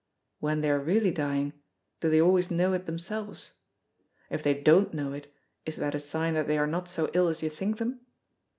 when 0.39 0.61
they 0.61 0.71
are 0.71 0.79
really 0.79 1.11
dying 1.11 1.53
do 1.99 2.09
they 2.09 2.19
always 2.19 2.49
know 2.49 2.73
it 2.73 2.87
themselves? 2.87 3.51
If 4.31 4.41
they 4.41 4.55
don't 4.55 4.95
know 4.95 5.13
it, 5.13 5.31
is 5.63 5.75
that 5.75 5.93
a 5.93 5.99
sign 5.99 6.33
that 6.33 6.47
they 6.47 6.57
are 6.57 6.65
not 6.65 6.87
so 6.87 7.11
ill 7.13 7.27
as 7.27 7.43
you 7.43 7.51
think 7.51 7.77
them? 7.77 7.99